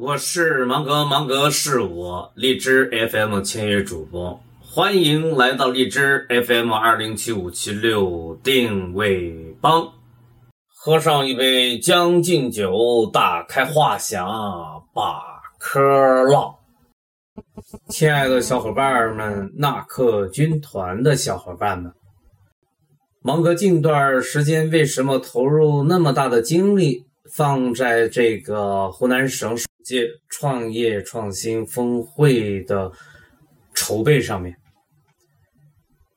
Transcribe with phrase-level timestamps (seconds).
[0.00, 9.92] 我是芒格，芒格是我荔枝 FM 签约主播，欢迎来到荔枝 FM 二零七五七六定位帮，
[10.68, 15.20] 喝上一杯将进酒，打开话匣把
[15.58, 15.80] 嗑
[16.30, 16.60] 唠。
[17.88, 21.92] 亲爱的小伙伴们，纳克军团的小伙伴们，
[23.20, 27.04] 芒格近段时间为什么投入那么大的精力
[27.34, 29.58] 放在这个湖南省？
[29.88, 32.92] 届创业创新峰会的
[33.72, 34.54] 筹备上面，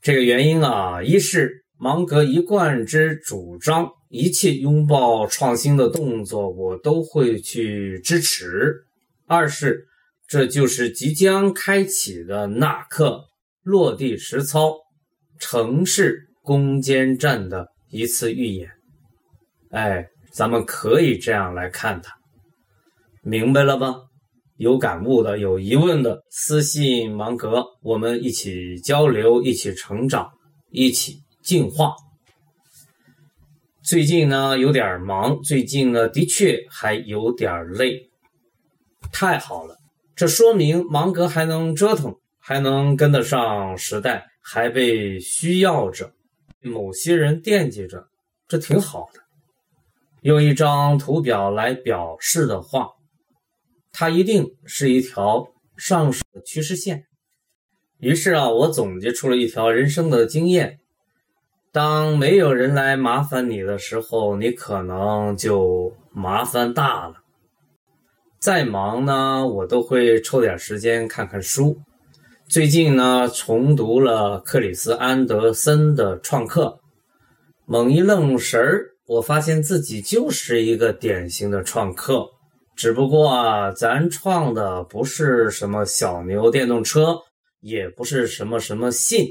[0.01, 8.45] 这个原因啊，一是芒格一贯之主张，一切拥抱创新的动作我都会去支持；
[9.25, 9.87] 二是
[10.27, 13.23] 这就是即将开启的纳克
[13.63, 14.75] 落地实操
[15.39, 18.69] 城市攻坚战的一次预演。
[19.69, 22.20] 哎，咱们可以这样来看它。
[23.23, 23.95] 明白了吧？
[24.57, 30.31] 有感悟的、有疑问的，私信芒格，我们一起交流，一起成长，
[30.69, 31.95] 一起进化。
[33.83, 38.09] 最近呢有点忙，最近呢的确还有点累。
[39.11, 39.77] 太好了，
[40.15, 46.11] 这说明芒格还能折腾，还能跟得上时代，还被需要着，
[46.61, 48.07] 某些人惦记着，
[48.47, 49.19] 这挺好的。
[50.21, 52.89] 用一张图表来表示的话。
[53.91, 57.05] 它一定是一条上升的趋势线。
[57.99, 60.79] 于是啊，我总结出了一条人生的经验：
[61.71, 67.15] 当没有人来麻烦你的时候，你可能就麻烦大了。
[68.39, 71.79] 再忙呢，我都会抽点时间看看书。
[72.47, 76.65] 最近呢，重读了克里斯安德森的《创客》，
[77.65, 82.27] 猛一愣神儿，我发现自己就是一个典型的创客。
[82.81, 87.15] 只不过啊，咱创的不是什么小牛电动车，
[87.59, 89.27] 也不是什么什么信，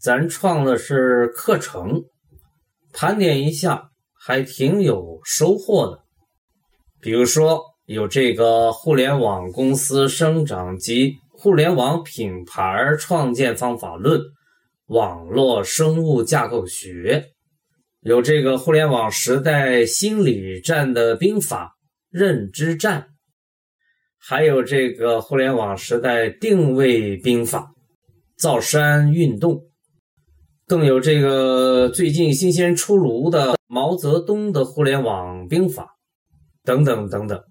[0.00, 2.04] 咱创的是课程。
[2.92, 6.04] 盘点一下，还挺有收获的。
[7.00, 14.20] 比如说，有这个互联网公司生长及互联网品牌创建方法论、
[14.86, 17.32] 网络生物架构学，
[18.02, 21.72] 有这个互联网时代心理战的兵法。
[22.14, 23.08] 认知战，
[24.18, 27.74] 还有这个互联网时代定位兵法、
[28.36, 29.64] 造山运动，
[30.64, 35.96] 更有这个最近新鲜出炉的毛泽东的互联网兵法
[36.62, 37.42] 等等等等。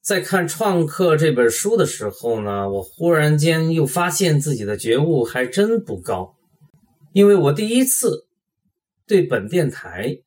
[0.00, 6.36] 在看《创客》这本书的时候呢，我忽然间又发现自己的觉悟还真不高，
[7.12, 8.28] 因为我第一次
[9.08, 10.18] 对本电台、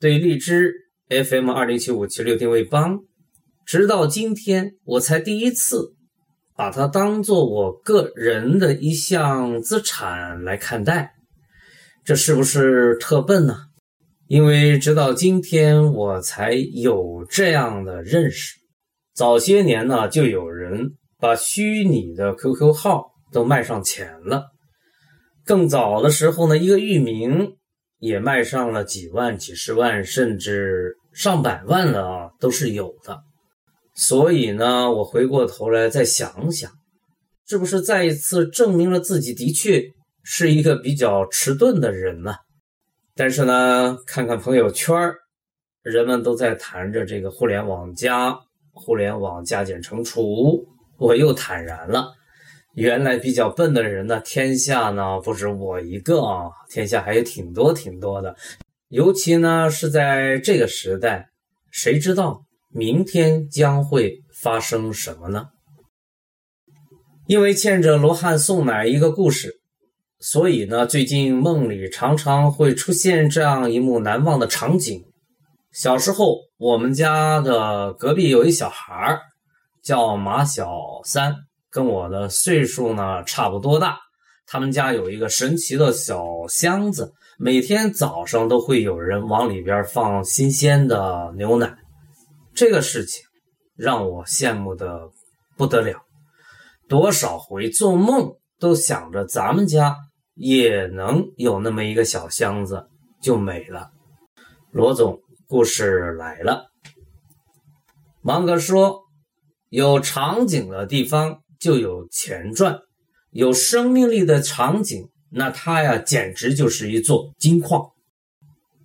[0.00, 0.72] 对荔枝
[1.08, 2.98] FM 二零七五七六定位帮。
[3.66, 5.94] 直到今天，我才第一次
[6.56, 11.12] 把它当做我个人的一项资产来看待，
[12.04, 13.56] 这是不是特笨呢？
[14.28, 18.56] 因为直到今天，我才有这样的认识。
[19.14, 24.44] 早些年呢，就有人把虚拟的 QQ 号都卖上钱了；
[25.44, 27.56] 更早的时候呢，一个域名
[27.98, 33.20] 也卖上了几万、几十万，甚至上百万了啊，都是有的。
[33.94, 36.70] 所以呢，我回过头来再想想，
[37.46, 39.82] 是不是再一次证明了自己的确
[40.22, 42.34] 是一个比较迟钝的人呢？
[43.14, 44.96] 但是呢，看看朋友圈
[45.82, 48.34] 人们都在谈着这个互联网加、
[48.72, 50.66] 互联网加减乘除，
[50.96, 52.14] 我又坦然了。
[52.74, 58.34] 原来比较笨的人呢，天下呢不止我一个啊，天下还有挺多挺多的。
[58.88, 61.28] 尤其呢是在这个时代，
[61.70, 62.42] 谁知道？
[62.74, 65.48] 明天将会发生什么呢？
[67.26, 69.60] 因为欠着罗汉送奶一个故事，
[70.18, 75.04] 所以呢，最近梦里常常会出现这样一幕难忘的场景。
[75.70, 79.18] 小时候，我们家的隔壁有一小孩
[79.82, 81.34] 叫马小三，
[81.70, 83.98] 跟我的岁数呢差不多大。
[84.46, 91.74] 他们家有一个神奇的小箱子，每天早上都会有人往里边放新鲜的牛奶。
[92.54, 93.22] 这个事情
[93.74, 95.10] 让我羡慕的
[95.56, 96.02] 不得了，
[96.88, 99.96] 多少回做梦都想着咱们家
[100.34, 102.88] 也能有那么一个小箱子
[103.22, 103.90] 就美了。
[104.70, 106.70] 罗总，故事来了。
[108.20, 109.00] 芒格说
[109.68, 112.78] ：“有场景的地方就有钱赚，
[113.30, 117.90] 有生命力的场景，那它呀简直就是一座金矿。”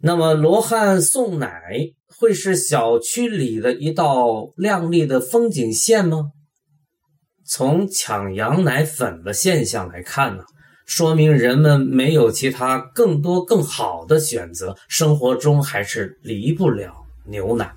[0.01, 6.31] 那么罗汉送奶会是小区里的一道亮丽的风景线吗？
[7.45, 10.43] 从抢羊奶粉的现象来看呢，
[10.85, 16.93] 说明人们没有其他更多更好的选择，生活中还是离不了
[17.25, 17.73] 牛奶。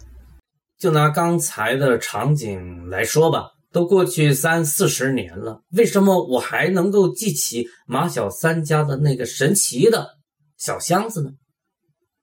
[0.79, 10.17] 就拿刚才的场景来说吧，都过去三四十年了，为什么我还能够记起马小三家的那个神奇的
[10.57, 11.31] 小箱子呢？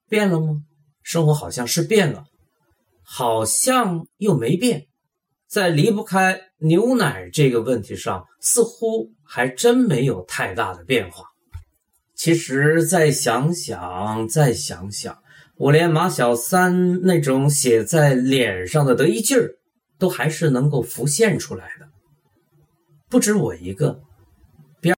[0.10, 0.64] 变了吗？
[1.08, 2.26] 生活好像是变了，
[3.02, 4.88] 好像又没变。
[5.48, 11.24] 在离不开牛奶这个问题上，似乎还真没有太大的变化。
[12.14, 15.18] 其实再想想，再想想，
[15.56, 19.56] 我连马小三那种写在脸上的得意劲儿，
[19.98, 21.88] 都还是能够浮现出来的。
[23.08, 24.02] 不止我一个，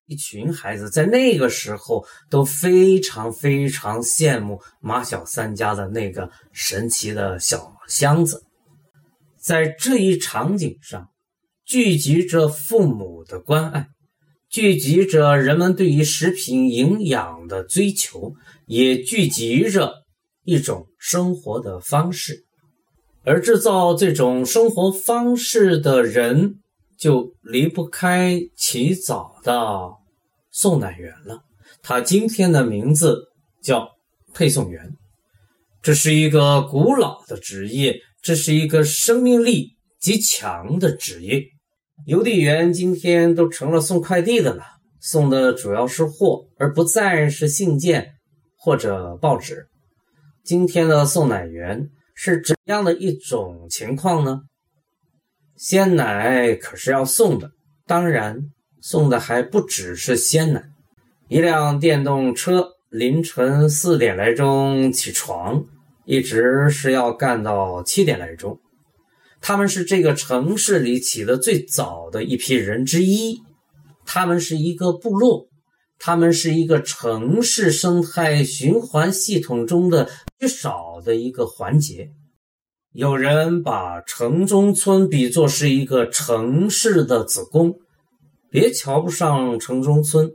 [0.07, 8.43] 一群孩子在那个时候都非常非常羡慕马小三家的那个神奇的小箱子。
[9.39, 11.09] 在这一场景上，
[11.65, 13.87] 聚集着父母的关爱，
[14.49, 18.33] 聚集着人们对于食品营养的追求，
[18.65, 19.93] 也聚集着
[20.43, 22.45] 一种生活的方式。
[23.23, 26.55] 而制造这种生活方式的人，
[26.99, 29.91] 就离不开起早的
[30.51, 31.43] 送奶员了。
[31.81, 33.29] 他今天的名字
[33.63, 33.89] 叫
[34.33, 34.97] 配送员，
[35.81, 38.01] 这是一个古老的职业。
[38.21, 41.41] 这是一个生命力极强的职业，
[42.05, 44.65] 邮递员今天都成了送快递的了，
[44.99, 48.15] 送的主要是货，而不再是信件
[48.57, 49.67] 或者报纸。
[50.43, 54.41] 今天的送奶员是怎样的一种情况呢？
[55.59, 57.51] 鲜奶可是要送的，
[57.85, 60.69] 当然送的还不只是鲜奶。
[61.27, 65.65] 一辆电动车凌晨四点来钟起床。
[66.05, 68.59] 一直是要干到七点来钟，
[69.41, 73.37] 他们是这个城市里起的最早的一批人之一，
[74.07, 75.49] 他们是一个部落，
[75.99, 80.09] 他们是一个城市生态循环系统中的
[80.39, 82.09] 缺少的一个环节。
[82.93, 87.75] 有人把城中村比作是一个城市的子宫，
[88.49, 90.31] 别瞧不上城中村，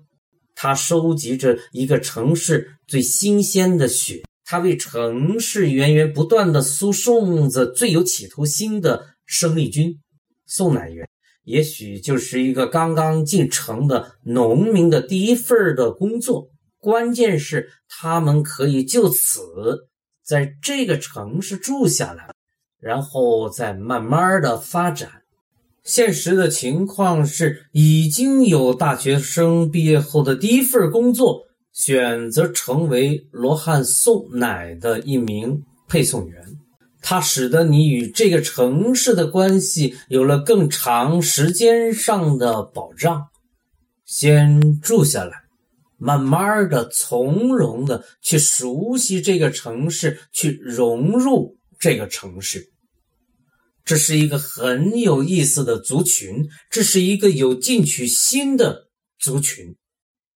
[0.55, 4.23] 它收集着一个城市最新鲜的血。
[4.45, 9.99] 它为城市源源不断的输送着最有企图心的生力军，
[10.47, 11.09] 送奶员
[11.43, 16.51] 也许就是一个刚刚进城的农民的第一份的工作。
[16.79, 19.89] 关键是他们可以就此
[20.23, 22.29] 在这个城市住下来，
[22.85, 25.11] 然后再慢慢的发展。
[25.83, 31.47] 现实的情况是，已经有大学生毕业后的第一份工作。
[31.73, 36.41] 选择成为罗汉送奶的一名配送员，
[37.03, 43.27] 它使得你与这个城市的关系有了更长时间上的保障。
[44.05, 45.33] 先住下来，
[45.99, 52.71] 慢慢的、从容的去熟悉这个城市，去融入这个城市。
[53.85, 58.89] 这是一个很有意思的族群，这是一个有进取心的
[59.19, 59.77] 族群。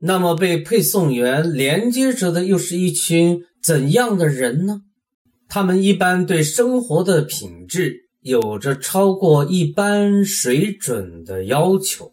[0.01, 4.83] 那么，被配送员连接着的又是一群怎样的人呢？
[5.49, 12.13] 他们一般对生活的品质有着超过一般水准的要求。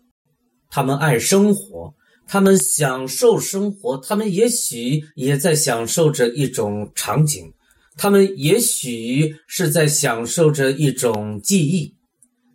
[0.70, 1.94] 他们爱生活，
[2.28, 7.54] 他们享受生活，他们也许也在享受着一种场景，
[7.98, 11.96] 他们也许是在享受着一种记忆。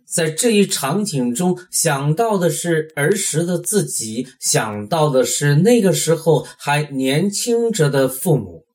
[0.05, 8.65] 在这一场景中，想到的是儿时的自己，想到的是那个时候还年轻着的父母。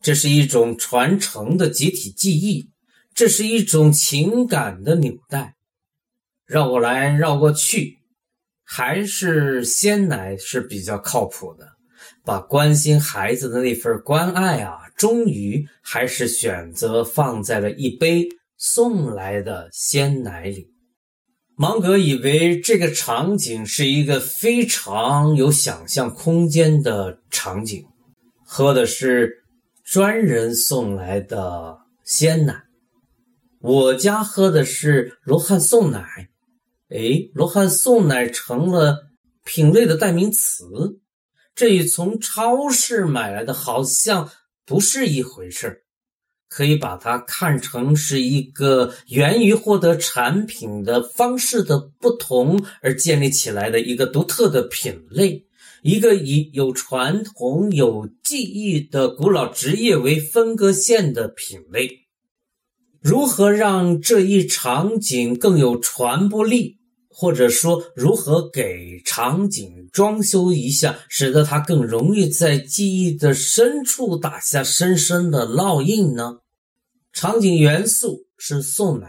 [0.00, 2.70] 这是一种传承的集体记忆，
[3.14, 5.54] 这是一种情感的纽带。
[6.44, 7.98] 绕过来绕过去，
[8.64, 11.68] 还是鲜奶是比较靠谱的。
[12.24, 18.28] 把关心孩子的那份关爱啊，终于还是选择放在了一杯。
[18.60, 20.72] 送来的鲜奶里，
[21.54, 27.86] 芒格以为这个场景是一个非常有想象空间的场景。
[28.44, 29.44] 喝的是
[29.84, 32.64] 专人送来的鲜奶，
[33.60, 36.30] 我家喝的是罗汉送奶。
[36.88, 39.06] 哎，罗汉送奶成了
[39.44, 40.98] 品类的代名词，
[41.54, 44.28] 这与从超市买来的好像
[44.68, 45.82] 不是一回事。
[46.50, 55.44] 可以把它看成是一个源于获得产品的方式的不同而建立起来的一个独特的品类，
[55.82, 62.06] 一个以有传统、有记忆的古老职业为分割线的品类。
[63.02, 66.77] 如何让这一场景更有传播力，
[67.20, 76.38] 或者说如何给场景装修一下，使得它更容易在记忆的深处打下深深的烙印呢？
[77.12, 79.08] 场景元素是送奶。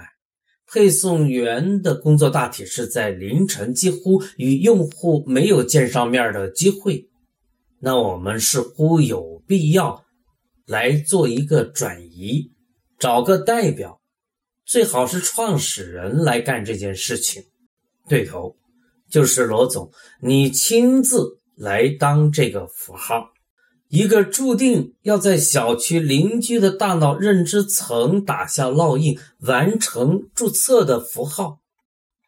[0.66, 7.08] 配送员的工作大体是在凌晨，几乎与用户没有见上面的机会。
[7.80, 10.04] 那我们似乎有必要
[10.66, 12.52] 来做一个转移，
[12.98, 14.02] 找个代表，
[14.66, 17.44] 最好是创始人来干这件事情。
[18.10, 18.58] 对头，
[19.10, 19.90] 就是罗总，
[20.20, 23.30] 你亲自来当这个符号。
[23.88, 31.60] 一个注定要在小区邻居的大脑认知层打下烙印、完成注册的符号，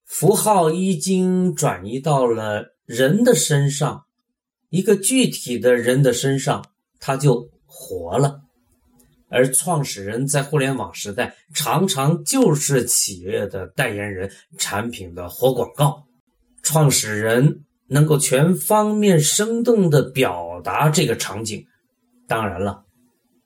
[0.05, 4.05] 符号一经转移到了人的身上，
[4.69, 6.65] 一个具体的人的身上，
[6.99, 8.41] 它就活了。
[9.31, 16.03] 而创始人在互联网时代，常常就是企业的代言人、产品的活广告。
[16.61, 17.63] 创始人。
[17.93, 21.61] 能够全方面生动地表达这个场景。
[22.25, 22.85] 当然了，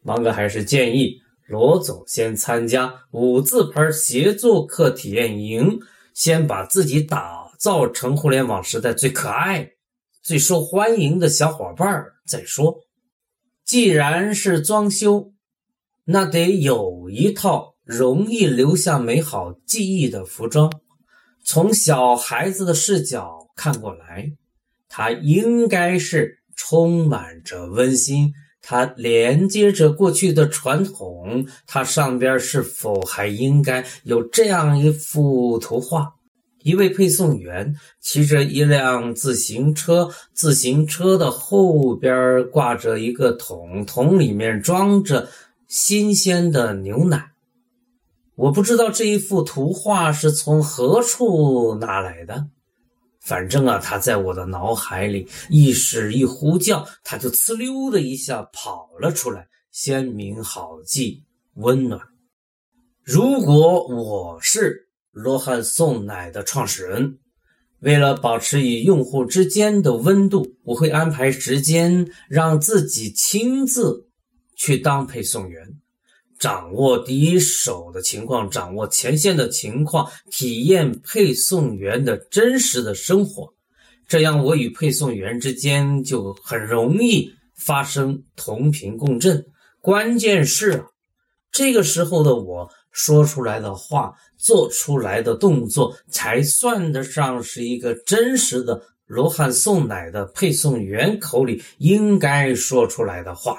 [0.03, 5.79] 芒哥还是建议罗总先参加五字牌协作课体验营，
[6.13, 9.71] 先把自己打造成互联网时代最可爱、
[10.21, 12.75] 最受欢迎的小伙伴再说。
[13.65, 15.33] 既然是装修，
[16.05, 20.71] 那得有一套容易留下美好记忆的服装。
[21.43, 24.31] 从小孩子的视角看过来，
[24.87, 31.45] 它应该是充满着温馨，它连接着过去的传统。
[31.67, 36.13] 它上边是否还应该有这样一幅图画：
[36.63, 45.29] 一位配送员骑着一辆自行车，自行车的后边挂着一个桶，桶里面装着
[45.67, 47.31] 新鲜的牛奶。
[48.35, 52.47] 我不知道这一幅图画是从何处拿来的，
[53.21, 62.01] 反正啊，它在我的脑海里，一使一呼叫，它就呲溜的一下跑了出来，鲜明好记，温暖。
[63.03, 67.19] 如果我是罗汉送奶的创始人，
[67.79, 74.04] 为了保持与用户之间的温度，我会安排时间让自己亲自
[74.55, 75.67] 去当配送员。
[76.37, 83.53] 掌握第一手的情况，掌握前线的情况，体验配送员的真实的生活，
[84.05, 89.45] 这样我与配送员之间就很容易发生同频共振。
[89.79, 90.83] 关键是，
[91.51, 103.57] 这个时候的我说出来的话，做出来的动作，才算得上是一个真实的罗汉送奶的配送员口里应该说出来的话。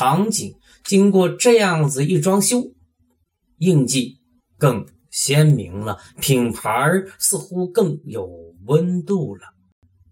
[0.00, 0.54] 场景。
[0.82, 2.72] 经过这样子一装修，
[3.58, 4.18] 印记
[4.56, 8.26] 更鲜明了，品牌似乎更有
[8.64, 9.42] 温度了。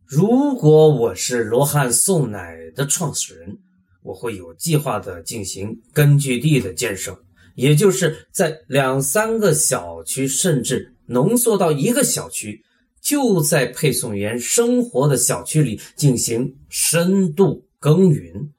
[0.05, 3.59] 如果我是罗汉送奶的创始人，
[4.03, 7.19] 我会有计划的进行根据地的建设，
[7.55, 12.63] 也就是在两三个小区，甚至浓缩到一个小区，
[13.01, 18.53] 就在配送员生活的小区里进行深度耕耘。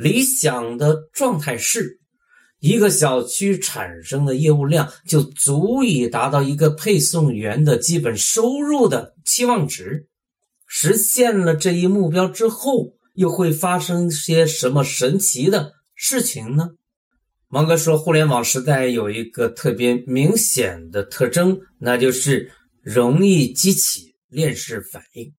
[0.00, 2.00] 理想的状态是，
[2.58, 10.06] 一个小区产生的业务量就足以达到一个配送员的基本收入的期望值。
[10.66, 16.70] 实现了这一目标之后，又会发生些什么神奇的事情呢？
[17.48, 25.34] 芒格说，互联网时代有一个特别明显的特征，那就是容易激起链式反应。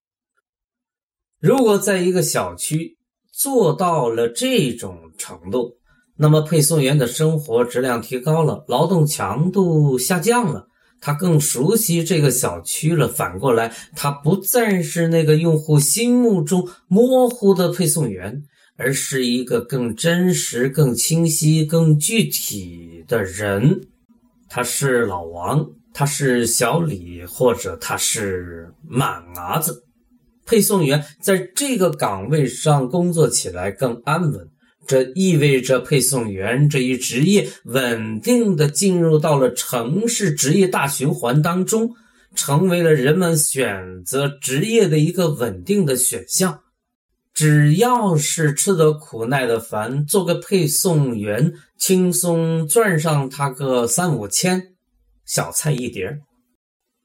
[1.40, 2.96] 如果在一个小区，
[3.42, 5.72] 做到了这种程度，
[6.16, 10.68] 那么配送员的生活质量提高了，劳动强度下降了，
[11.00, 13.08] 他更熟悉这个小区了。
[13.08, 18.44] 反过来，他不再是那个用户心目中模糊的配送员，
[18.76, 23.88] 而是一个更真实、更清晰、更具体的人。
[24.48, 29.82] 他是老王，他是小李，或者他是满伢子。
[30.44, 34.48] 配送员在这个岗位上工作起来更安稳，
[34.86, 41.94] 这意味着配送员这一职业稳定的进入到了城市职业大循环当中，
[42.34, 46.60] 成为了人们选择职业的一个稳定的选项。
[47.32, 54.74] 只要是吃得苦耐的烦，做个配送员轻松赚上他个三五千，
[55.24, 56.18] 小菜一碟。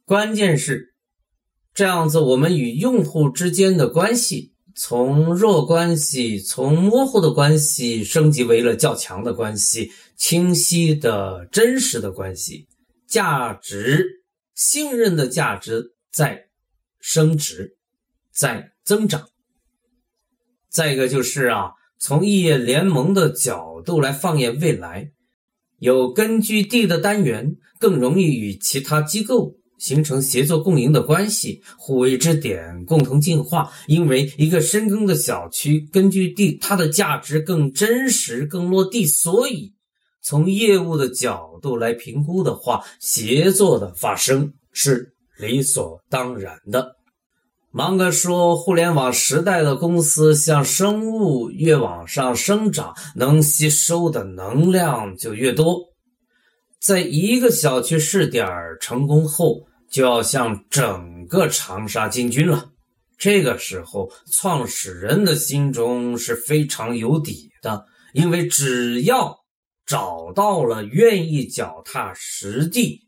[0.06, 0.97] 关键是。
[1.78, 12.68] 这样子，我们与用户之间的关系从弱关系、从模糊的关系升级为了较强的关系、清晰的真实的关系，
[13.06, 14.24] 价值、
[14.56, 16.48] 信任的价值在
[17.00, 17.78] 升值，
[18.32, 19.30] 在增长。
[20.72, 25.12] 再一个就是啊，从异业联盟的角度来放眼未来，
[25.78, 29.54] 有根据地的单元更容易与其他机构。
[29.78, 33.72] 形成协作共赢的关系，互为支点，共同进化。
[33.88, 39.74] 因为一个深耕的小区，根据地，它的价值更真实、更落地，所以
[40.22, 46.96] 从业务的角度来评估的话，协作的发生是理所当然的。
[47.70, 55.82] 芒格说，互联网时代的公司像生物，越往上生长，能吸收的能量就越多。
[56.80, 58.48] 在一个小区试点
[58.80, 59.68] 成功后。
[59.90, 62.72] 就要向整个长沙进军了。
[63.18, 69.38] 这个时候，创始人的心中是非常有底的，因为只要
[69.86, 73.00] 找到了愿意脚踏实地、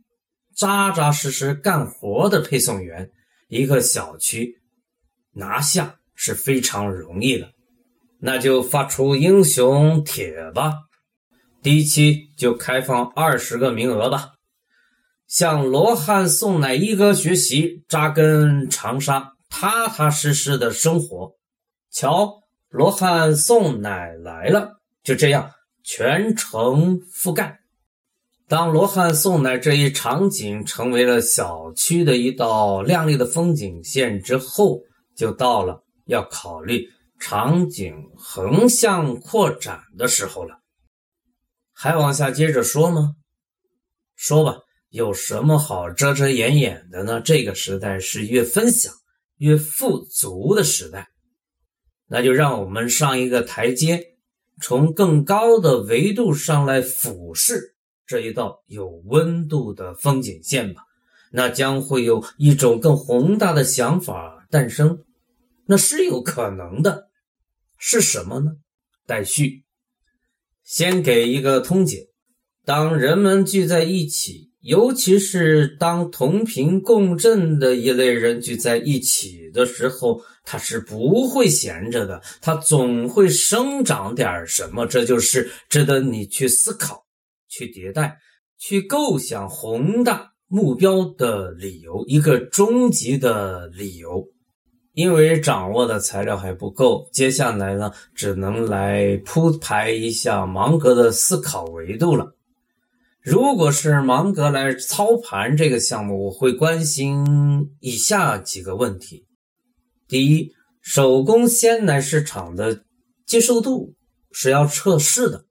[0.56, 3.12] 扎扎实实干活的配送员，
[3.50, 4.62] 一个小区
[5.34, 7.52] 拿下是非常容易的。
[8.22, 10.74] 那就发出英雄帖吧，
[11.62, 14.34] 第一期就开放二十个名额吧。
[15.28, 21.34] 向罗汉送奶一哥学习，扎根长沙，踏踏实实的生活。
[21.92, 25.52] 瞧，罗汉送奶来了，就这样
[25.84, 27.60] 全程覆盖。
[28.48, 34.80] 当罗汉送奶这一场景成为了小区的一道亮丽的风景线之后，
[35.16, 36.88] 就到了要考虑
[37.20, 40.58] 场景横向扩展的时候了。
[41.82, 43.16] 还往下接着说吗？
[44.18, 44.58] 说吧。
[44.90, 47.22] 有什么好遮遮掩掩的呢？
[47.22, 48.92] 这个时代是越分享
[49.38, 51.08] 越富足的时代，
[52.08, 54.04] 那就让我们上一个台阶，
[54.60, 60.82] 从更高的维度上来俯视这一道有温度的风景线吧。
[61.32, 65.06] 那将会有一种更宏大的想法诞生，
[65.66, 67.08] 那是有可能的。
[67.78, 68.52] 是什么呢？
[69.06, 69.64] 待续。
[70.70, 72.10] 先给一个通解：
[72.64, 74.50] 当人们聚在一起。
[74.62, 87.06] 尤其是当同频共振的一类人聚在一起的时候，他是不会闲着的，他总会生长点什么，这就是值得你去思考、
[87.48, 88.18] 去迭代、
[88.60, 94.28] 去构想宏大目标的理由，一个终极的理由。
[95.00, 102.36] 因为掌握的材料还不够，接下来呢，只能来铺排一下芒格的思考维度了。
[103.22, 107.26] 如果是芒格来操盘这个项目，我会关心
[107.80, 109.26] 以下几个问题：
[110.06, 112.84] 第一，手工鲜奶市场的
[113.26, 113.96] 接受度
[114.34, 115.46] 是要测试的，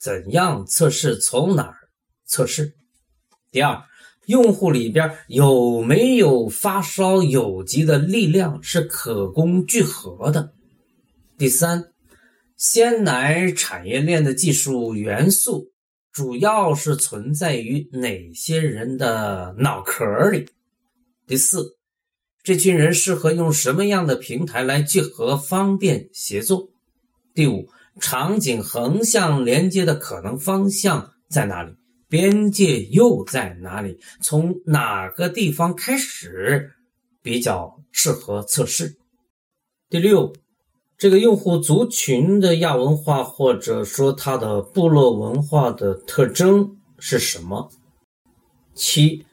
[0.00, 1.16] 怎样测试？
[1.16, 1.76] 从哪儿
[2.26, 2.74] 测试？
[3.52, 3.80] 第二，
[4.30, 10.52] 用户里边有没有发烧有机的力量是可供聚合的？
[11.36, 11.92] 第三，
[12.56, 15.72] 鲜奶产业链的技术元素。
[16.12, 20.48] 主要是存在于哪些人的脑壳里？
[21.26, 21.76] 第四，
[22.42, 26.68] 这群人适合用什么样的平台来聚合，方便协作？
[27.32, 27.68] 第五，
[28.00, 31.72] 场景横向连接的可能方向在哪里？
[32.10, 33.98] 边界又在哪里？
[34.20, 36.72] 从哪个地方开始
[37.22, 38.96] 比较适合测试？
[39.88, 40.30] 第六。
[40.98, 47.70] 这个用户族群的亚文化，或者说它的部落文化的特征是什么？
[48.74, 49.24] 七，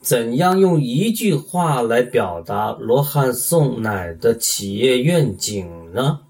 [0.00, 6.20] 怎样用一句话来表达罗汉送奶的企业愿景呢？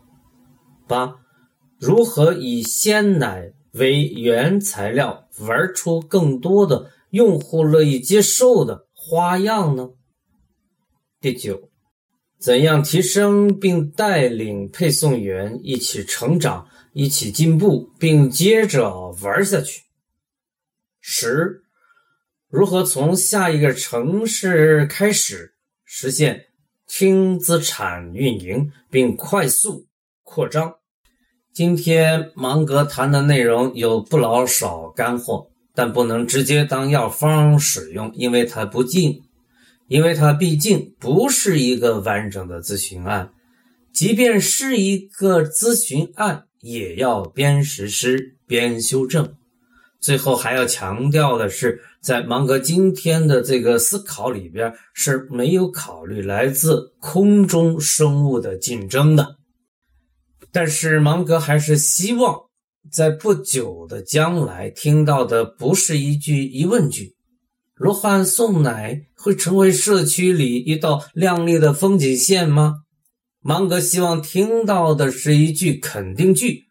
[0.86, 1.16] 八，
[1.78, 9.90] 如何以鲜奶为原材料玩出更多的用户乐意接受的花样呢？
[11.20, 11.70] 第九。
[12.38, 19.82] 怎样提升并带领配送员一起成长、一起进步，并接着玩下去？
[21.00, 21.64] 十，
[22.48, 26.46] 如何从下一个城市开始实现
[26.86, 29.88] 轻资产运营并快速
[30.22, 30.76] 扩张？
[31.58, 39.22] 今天芒格谈的内容有不老少干货，但不能直接当药方使用，因为它不近。
[39.88, 43.30] 因为它毕竟不是一个完整的咨询案，
[43.92, 49.34] 即便是一个咨询案，也要边实施边修正。
[49.98, 59.37] 最后还要强调的是，在芒格今天的这个思考里边是没有考虑来自空中生物的竞争的。
[60.58, 62.36] 但是芒格还是希望
[62.90, 67.14] 在不久的将来听到的不是一句疑问句
[67.78, 72.82] ：“罗汉送奶会成为社区里一道亮丽的风景线吗？”
[73.38, 76.64] 芒格希望听到的是一句肯定句：“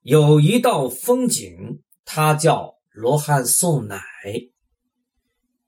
[0.00, 4.00] 有一道风景，它叫罗汉送奶。”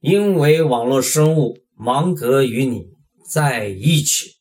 [0.01, 2.87] 因为网络生物，芒格与你
[3.31, 4.38] 在一起。